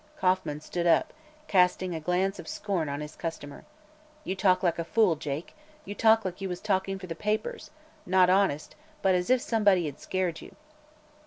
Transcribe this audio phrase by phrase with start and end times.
[0.17, 1.13] Kauffman stood up,
[1.47, 3.65] casting a glance of scorn on his customer.
[4.23, 7.69] "You talk like a fool, Jake; you talk like you was talking for the papers
[8.03, 10.55] not honest, but as if someone had scared you."